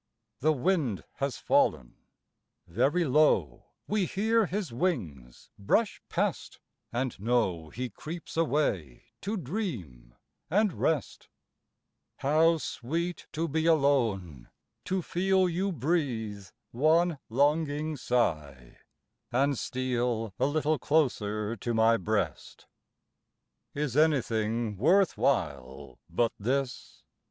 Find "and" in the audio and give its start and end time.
6.91-7.19, 10.49-10.73, 19.31-19.55